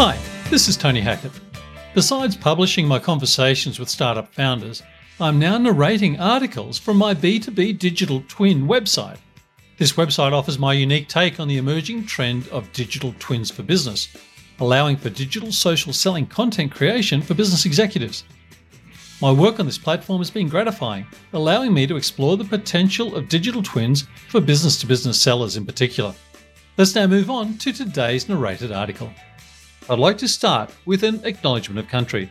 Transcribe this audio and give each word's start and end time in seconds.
Hi, 0.00 0.16
this 0.48 0.68
is 0.68 0.76
Tony 0.76 1.00
Hackett. 1.00 1.32
Besides 1.92 2.36
publishing 2.36 2.86
my 2.86 3.00
conversations 3.00 3.80
with 3.80 3.88
startup 3.88 4.32
founders, 4.32 4.80
I'm 5.18 5.40
now 5.40 5.58
narrating 5.58 6.20
articles 6.20 6.78
from 6.78 6.96
my 6.96 7.14
B2B 7.14 7.80
digital 7.80 8.22
twin 8.28 8.68
website. 8.68 9.16
This 9.76 9.94
website 9.94 10.30
offers 10.30 10.56
my 10.56 10.72
unique 10.72 11.08
take 11.08 11.40
on 11.40 11.48
the 11.48 11.56
emerging 11.56 12.06
trend 12.06 12.46
of 12.50 12.72
digital 12.72 13.12
twins 13.18 13.50
for 13.50 13.64
business, 13.64 14.16
allowing 14.60 14.96
for 14.96 15.10
digital 15.10 15.50
social 15.50 15.92
selling 15.92 16.28
content 16.28 16.70
creation 16.70 17.20
for 17.20 17.34
business 17.34 17.66
executives. 17.66 18.22
My 19.20 19.32
work 19.32 19.58
on 19.58 19.66
this 19.66 19.78
platform 19.78 20.18
has 20.18 20.30
been 20.30 20.48
gratifying, 20.48 21.08
allowing 21.32 21.74
me 21.74 21.88
to 21.88 21.96
explore 21.96 22.36
the 22.36 22.44
potential 22.44 23.16
of 23.16 23.28
digital 23.28 23.64
twins 23.64 24.06
for 24.28 24.40
business 24.40 24.78
to 24.78 24.86
business 24.86 25.20
sellers 25.20 25.56
in 25.56 25.66
particular. 25.66 26.14
Let's 26.76 26.94
now 26.94 27.08
move 27.08 27.30
on 27.30 27.58
to 27.58 27.72
today's 27.72 28.28
narrated 28.28 28.70
article. 28.70 29.10
I'd 29.90 29.98
like 29.98 30.18
to 30.18 30.28
start 30.28 30.70
with 30.84 31.02
an 31.02 31.22
acknowledgement 31.24 31.78
of 31.78 31.88
country. 31.88 32.30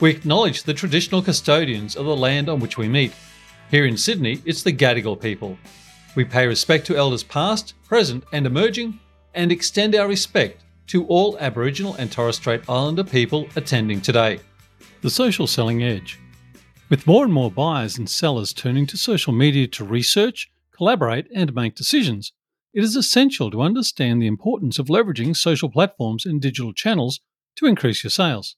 We 0.00 0.10
acknowledge 0.10 0.64
the 0.64 0.74
traditional 0.74 1.22
custodians 1.22 1.94
of 1.94 2.04
the 2.04 2.16
land 2.16 2.48
on 2.48 2.58
which 2.58 2.76
we 2.76 2.88
meet. 2.88 3.12
Here 3.70 3.86
in 3.86 3.96
Sydney, 3.96 4.42
it's 4.44 4.64
the 4.64 4.72
Gadigal 4.72 5.20
people. 5.20 5.56
We 6.16 6.24
pay 6.24 6.48
respect 6.48 6.84
to 6.88 6.96
elders 6.96 7.22
past, 7.22 7.74
present, 7.84 8.24
and 8.32 8.44
emerging, 8.44 8.98
and 9.34 9.52
extend 9.52 9.94
our 9.94 10.08
respect 10.08 10.64
to 10.88 11.06
all 11.06 11.38
Aboriginal 11.38 11.94
and 11.94 12.10
Torres 12.10 12.34
Strait 12.34 12.68
Islander 12.68 13.04
people 13.04 13.46
attending 13.54 14.00
today. 14.00 14.40
The 15.02 15.10
social 15.10 15.46
selling 15.46 15.84
edge. 15.84 16.18
With 16.90 17.06
more 17.06 17.24
and 17.24 17.32
more 17.32 17.52
buyers 17.52 17.98
and 17.98 18.10
sellers 18.10 18.52
turning 18.52 18.86
to 18.88 18.96
social 18.96 19.32
media 19.32 19.68
to 19.68 19.84
research, 19.84 20.50
collaborate, 20.76 21.28
and 21.32 21.54
make 21.54 21.76
decisions, 21.76 22.32
it 22.74 22.84
is 22.84 22.96
essential 22.96 23.50
to 23.50 23.62
understand 23.62 24.20
the 24.20 24.26
importance 24.26 24.78
of 24.78 24.86
leveraging 24.86 25.36
social 25.36 25.70
platforms 25.70 26.26
and 26.26 26.40
digital 26.40 26.72
channels 26.72 27.20
to 27.56 27.66
increase 27.66 28.04
your 28.04 28.10
sales. 28.10 28.56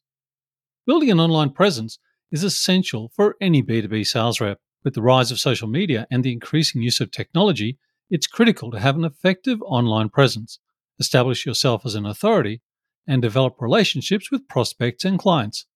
Building 0.87 1.11
an 1.11 1.21
online 1.21 1.51
presence 1.51 1.99
is 2.31 2.45
essential 2.45 3.11
for 3.15 3.37
any 3.41 3.63
B2B 3.63 4.07
sales 4.07 4.41
rep. 4.41 4.59
With 4.83 4.95
the 4.95 5.03
rise 5.03 5.31
of 5.31 5.39
social 5.39 5.69
media 5.69 6.07
and 6.11 6.25
the 6.25 6.33
increasing 6.33 6.81
use 6.81 7.01
of 7.01 7.11
technology, 7.11 7.79
it's 8.09 8.27
critical 8.27 8.71
to 8.71 8.81
have 8.81 8.97
an 8.97 9.05
effective 9.05 9.61
online 9.63 10.09
presence, 10.09 10.59
establish 10.99 11.45
yourself 11.45 11.85
as 11.85 11.95
an 11.95 12.07
authority, 12.07 12.63
and 13.07 13.21
develop 13.21 13.61
relationships 13.61 14.31
with 14.31 14.49
prospects 14.49 15.05
and 15.05 15.19
clients 15.19 15.67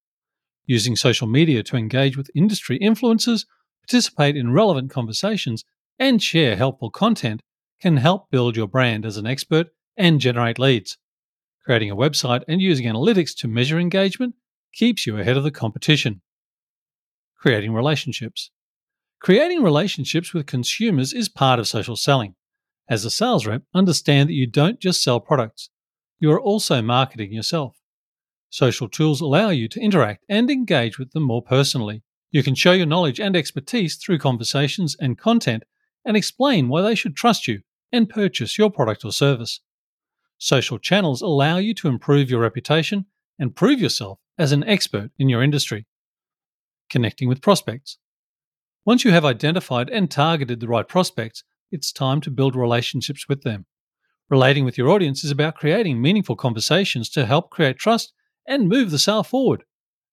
using 0.67 0.97
social 0.97 1.27
media 1.27 1.63
to 1.63 1.77
engage 1.77 2.17
with 2.17 2.31
industry 2.35 2.79
influencers, 2.79 3.45
participate 3.87 4.37
in 4.37 4.53
relevant 4.53 4.91
conversations, 4.91 5.65
and 5.98 6.23
share 6.23 6.57
helpful 6.57 6.91
content 6.91 7.43
can 7.80 7.97
help 7.97 8.30
build 8.30 8.56
your 8.56 8.69
brand 8.69 9.05
as 9.05 9.17
an 9.17 9.27
expert 9.27 9.69
and 9.97 10.20
generate 10.20 10.58
leads. 10.58 10.98
Creating 11.64 11.91
a 11.91 11.97
website 11.97 12.42
and 12.47 12.61
using 12.61 12.86
analytics 12.86 13.34
to 13.36 13.48
measure 13.48 13.78
engagement 13.78 14.34
keeps 14.72 15.06
you 15.06 15.19
ahead 15.19 15.36
of 15.36 15.44
the 15.44 15.50
competition. 15.50 16.20
Creating 17.39 17.72
relationships. 17.72 18.50
Creating 19.20 19.62
relationships 19.62 20.34
with 20.34 20.47
consumers 20.47 21.12
is 21.12 21.28
part 21.28 21.58
of 21.58 21.69
social 21.69 21.97
selling. 21.97 22.34
As 22.89 23.05
a 23.05 23.11
sales 23.11 23.47
rep, 23.47 23.62
understand 23.75 24.28
that 24.28 24.34
you 24.34 24.47
don't 24.47 24.78
just 24.80 25.02
sell 25.02 25.20
products, 25.20 25.70
you 26.19 26.30
are 26.30 26.41
also 26.41 26.83
marketing 26.83 27.33
yourself. 27.33 27.78
Social 28.50 28.89
tools 28.89 29.20
allow 29.20 29.48
you 29.48 29.69
to 29.69 29.80
interact 29.80 30.25
and 30.28 30.50
engage 30.50 30.98
with 30.98 31.12
them 31.12 31.22
more 31.22 31.42
personally. 31.42 32.02
You 32.30 32.42
can 32.42 32.55
show 32.55 32.72
your 32.72 32.86
knowledge 32.86 33.20
and 33.20 33.36
expertise 33.36 33.97
through 33.97 34.19
conversations 34.19 34.97
and 35.00 35.19
content 35.19 35.64
and 36.05 36.17
explain 36.17 36.69
why 36.69 36.83
they 36.83 36.95
should 36.95 37.17
trust 37.17 37.49
you 37.49 37.61
and 37.93 38.09
purchase 38.09 38.59
your 38.59 38.71
product 38.71 39.05
or 39.05 39.13
service. 39.13 39.61
Social 40.39 40.79
channels 40.79 41.23
allow 41.23 41.59
you 41.59 41.75
to 41.75 41.89
improve 41.89 42.31
your 42.31 42.41
reputation 42.41 43.07
and 43.39 43.57
prove 43.57 43.81
yourself 43.81 44.19
as 44.39 44.53
an 44.53 44.64
expert 44.64 45.11
in 45.19 45.29
your 45.29 45.43
industry. 45.43 45.87
Connecting 46.91 47.29
with 47.29 47.41
prospects. 47.41 47.98
Once 48.85 49.05
you 49.05 49.13
have 49.13 49.25
identified 49.25 49.89
and 49.89 50.11
targeted 50.11 50.61
the 50.61 50.69
right 50.69 50.87
prospects, 50.87 51.45
it's 51.70 51.93
time 51.93 52.20
to 52.20 52.31
build 52.31 52.55
relationships 52.55 53.27
with 53.29 53.43
them. 53.43 53.64
Relating 54.29 54.64
with 54.64 54.77
your 54.77 54.91
audience 54.91 55.25
is 55.25 55.31
about 55.31 55.55
creating 55.55 56.01
meaningful 56.01 56.37
conversations 56.37 57.09
to 57.11 57.27
help 57.27 57.51
create 57.51 57.79
trust 57.79 58.13
and 58.47 58.69
move 58.69 58.91
the 58.91 58.98
sale 58.98 59.23
forward. 59.23 59.64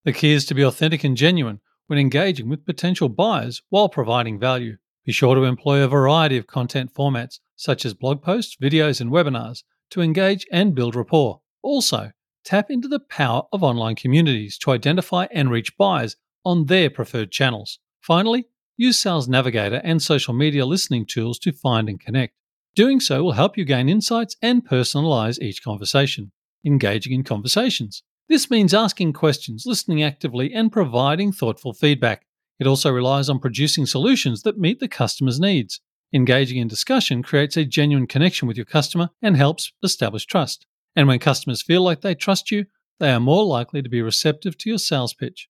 The 0.06 0.14
key 0.14 0.32
is 0.32 0.46
to 0.46 0.54
be 0.54 0.64
authentic 0.64 1.04
and 1.04 1.18
genuine 1.18 1.60
when 1.88 2.00
engaging 2.00 2.50
with 2.50 2.66
potential 2.66 3.10
buyers 3.10 3.62
while 3.70 3.90
providing 3.90 4.40
value. 4.40 4.78
Be 5.12 5.14
sure 5.14 5.36
to 5.36 5.44
employ 5.44 5.84
a 5.84 5.90
variety 5.90 6.38
of 6.38 6.48
content 6.48 6.94
formats, 6.94 7.42
such 7.58 7.84
as 7.84 7.94
blog 7.94 8.22
posts, 8.22 8.56
videos, 8.56 9.02
and 9.02 9.12
webinars, 9.12 9.64
to 9.90 10.00
engage 10.00 10.48
and 10.54 10.74
build 10.74 10.96
rapport. 10.96 11.42
Also, 11.62 12.12
tap 12.46 12.72
into 12.72 12.88
the 12.88 13.02
power 13.02 13.44
of 13.52 13.62
online 13.62 13.98
communities 13.98 14.58
to 14.60 14.72
identify 14.72 15.28
and 15.34 15.52
reach 15.52 15.76
buyers 15.76 16.16
on 16.46 16.68
their 16.68 16.90
preferred 16.90 17.30
channels. 17.30 17.80
Finally, 18.00 18.46
use 18.78 18.98
Sales 18.98 19.28
Navigator 19.28 19.82
and 19.84 20.02
social 20.02 20.34
media 20.34 20.66
listening 20.66 21.06
tools 21.06 21.38
to 21.40 21.52
find 21.52 21.90
and 21.90 22.00
connect. 22.00 22.34
Doing 22.74 23.02
so 23.02 23.22
will 23.22 23.34
help 23.34 23.58
you 23.58 23.66
gain 23.66 23.90
insights 23.90 24.38
and 24.42 24.66
personalize 24.66 25.42
each 25.42 25.62
conversation. 25.62 26.32
Engaging 26.64 27.12
in 27.12 27.26
conversations. 27.26 28.02
This 28.30 28.50
means 28.50 28.74
asking 28.74 29.12
questions, 29.12 29.66
listening 29.66 30.02
actively, 30.04 30.54
and 30.54 30.72
providing 30.72 31.34
thoughtful 31.34 31.74
feedback. 31.74 32.26
It 32.62 32.68
also 32.68 32.92
relies 32.92 33.28
on 33.28 33.40
producing 33.40 33.88
solutions 33.88 34.44
that 34.44 34.60
meet 34.60 34.80
the 34.80 34.88
customer's 34.88 35.40
needs. 35.40 35.82
Engaging 36.14 36.60
in 36.60 36.68
discussion 36.68 37.24
creates 37.24 37.58
a 37.58 37.66
genuine 37.66 38.06
connection 38.06 38.48
with 38.48 38.56
your 38.56 38.68
customer 38.68 39.10
and 39.20 39.36
helps 39.36 39.74
establish 39.82 40.28
trust. 40.28 40.68
And 40.96 41.08
when 41.08 41.18
customers 41.18 41.64
feel 41.64 41.82
like 41.82 42.02
they 42.02 42.14
trust 42.14 42.52
you, 42.52 42.68
they 43.00 43.12
are 43.12 43.20
more 43.20 43.44
likely 43.44 43.82
to 43.82 43.90
be 43.90 44.04
receptive 44.04 44.60
to 44.60 44.70
your 44.70 44.78
sales 44.78 45.16
pitch. 45.16 45.50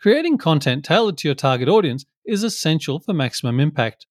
Creating 0.00 0.38
content 0.38 0.84
tailored 0.84 1.18
to 1.18 1.26
your 1.26 1.34
target 1.34 1.68
audience 1.68 2.04
is 2.24 2.44
essential 2.44 3.00
for 3.00 3.12
maximum 3.12 3.58
impact. 3.58 4.06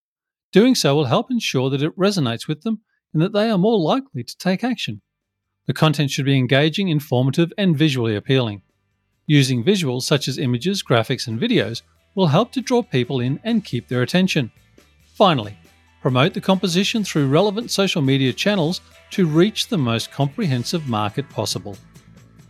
Doing 0.51 0.75
so 0.75 0.94
will 0.94 1.06
help 1.06 1.31
ensure 1.31 1.69
that 1.69 1.81
it 1.81 1.97
resonates 1.97 2.50
with 2.50 2.63
them 2.63 2.81
and 3.13 3.22
that 3.22 3.31
they 3.31 3.50
are 3.50 3.57
more 3.57 3.79
likely 3.79 4.25
to 4.25 4.38
take 4.38 4.61
action. 4.61 5.01
The 5.67 5.73
content 5.73 6.11
should 6.11 6.25
be 6.25 6.38
engaging, 6.38 6.90
informative, 6.90 7.53
and 7.57 7.78
visually 7.78 8.13
appealing. 8.13 8.63
Using 9.25 9.63
visuals 9.63 10.01
such 10.01 10.28
as 10.28 10.38
images, 10.38 10.84
graphics, 10.84 11.28
and 11.28 11.40
videos 11.40 11.81
will 12.16 12.27
help 12.27 12.51
to 12.51 12.61
draw 12.61 12.81
people 12.81 13.19
in 13.19 13.39
and 13.44 13.66
keep 13.66 13.88
their 13.88 14.01
attention. 14.01 14.51
Finally, 15.16 15.57
promote 16.01 16.33
the 16.33 16.41
composition 16.41 17.03
through 17.03 17.27
relevant 17.27 17.72
social 17.72 18.01
media 18.01 18.33
channels 18.33 18.81
to 19.11 19.25
reach 19.25 19.67
the 19.67 19.77
most 19.77 20.11
comprehensive 20.11 20.88
market 20.88 21.29
possible. 21.29 21.77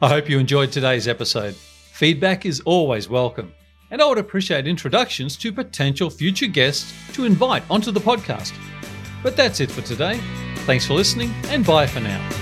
I 0.02 0.10
hope 0.10 0.30
you 0.30 0.40
enjoyed 0.40 0.72
today's 0.72 1.08
episode. 1.08 1.56
Feedback 1.56 2.46
is 2.46 2.62
always 2.62 3.10
welcome, 3.10 3.54
and 3.92 4.02
I 4.02 4.08
would 4.08 4.18
appreciate 4.18 4.68
introductions 4.68 5.38
to 5.38 5.52
potential 5.52 6.10
future 6.10 6.48
guests 6.48 6.92
to 7.14 7.26
invite 7.26 7.64
onto 7.70 7.92
the 7.92 8.00
podcast. 8.00 8.54
But 9.22 9.36
that's 9.36 9.60
it 9.60 9.70
for 9.70 9.82
today. 9.82 10.20
Thanks 10.66 10.88
for 10.88 10.94
listening, 10.94 11.32
and 11.50 11.66
bye 11.66 11.88
for 11.88 12.00
now. 12.00 12.41